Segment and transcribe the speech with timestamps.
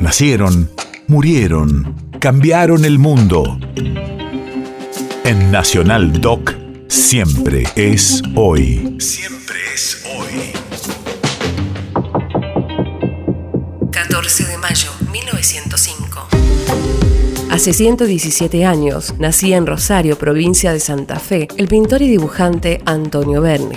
[0.00, 0.70] Nacieron,
[1.08, 3.58] murieron, cambiaron el mundo.
[5.24, 6.54] En Nacional Doc,
[6.88, 8.96] siempre es hoy.
[8.98, 10.52] Siempre es hoy.
[13.90, 16.28] 14 de mayo, 1905.
[17.50, 23.42] Hace 117 años nacía en Rosario, provincia de Santa Fe, el pintor y dibujante Antonio
[23.42, 23.76] Berni.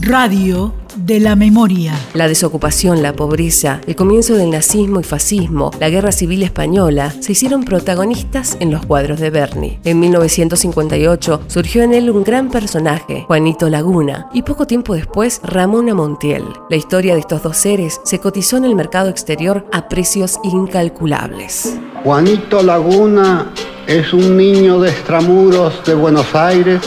[0.00, 1.94] Radio de la memoria.
[2.14, 7.30] La desocupación, la pobreza, el comienzo del nazismo y fascismo, la guerra civil española, se
[7.30, 9.78] hicieron protagonistas en los cuadros de Berni.
[9.84, 15.94] En 1958 surgió en él un gran personaje, Juanito Laguna, y poco tiempo después Ramona
[15.94, 16.42] Montiel.
[16.68, 21.78] La historia de estos dos seres se cotizó en el mercado exterior a precios incalculables.
[22.02, 23.52] Juanito Laguna
[23.86, 26.80] es un niño de extramuros de Buenos Aires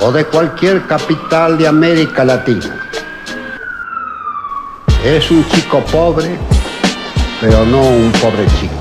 [0.00, 2.85] o de cualquier capital de América Latina.
[5.06, 6.36] Es un chico pobre,
[7.40, 8.74] pero no un pobre chico.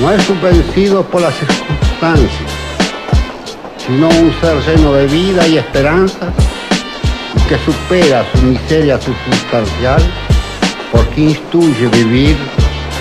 [0.00, 2.50] No es un vencido por las circunstancias,
[3.78, 6.32] sino un ser lleno de vida y esperanza
[7.36, 10.02] y que supera su miseria circunstancial
[10.90, 12.36] porque instruye vivir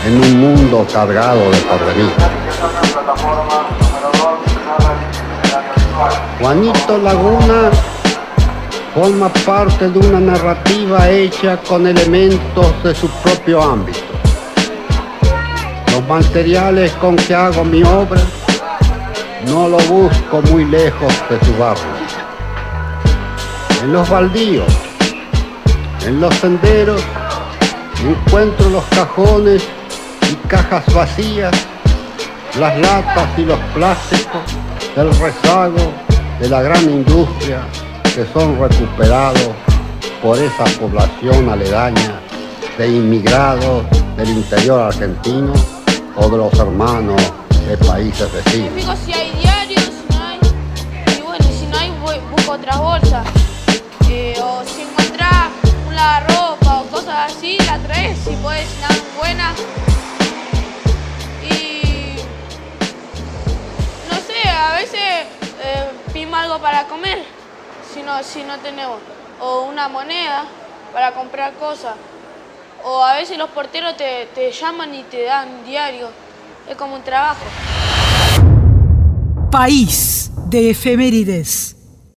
[0.06, 2.12] en un mundo cargado de porvenir.
[6.40, 7.72] Juanito Laguna
[8.94, 14.00] forma parte de una narrativa hecha con elementos de su propio ámbito.
[15.92, 18.22] Los materiales con que hago mi obra
[19.48, 21.84] no lo busco muy lejos de su barrio.
[23.84, 24.74] En los baldíos,
[26.06, 27.02] en los senderos,
[28.04, 29.64] encuentro los cajones
[30.32, 31.54] y cajas vacías,
[32.60, 34.42] las latas y los plásticos
[34.96, 35.94] del rezago
[36.40, 37.62] de la gran industria
[38.20, 39.50] que son recuperados
[40.22, 42.20] por esa población aledaña
[42.78, 43.86] de inmigrados
[44.18, 45.54] del interior argentino
[46.18, 47.16] o de los hermanos
[47.66, 48.72] de países vecinos.
[48.76, 50.40] Fijo si hay diarios, si no hay.
[51.18, 51.92] Y bueno, si no hay,
[52.30, 53.26] busco otras bolsas.
[54.10, 55.48] Eh, o si encontrás
[55.88, 59.54] una ropa o cosas así, la traes, si puedes, nada buena.
[61.50, 62.18] Y.
[64.12, 65.28] No sé, a veces
[65.64, 67.39] eh, pimo algo para comer
[67.94, 69.00] si no, si no tenemos
[69.40, 70.46] o una moneda
[70.94, 71.96] para comprar cosas.
[72.84, 76.10] O a veces los porteros te, te llaman y te dan diario.
[76.70, 77.44] Es como un trabajo.
[79.52, 81.79] País de efemérides.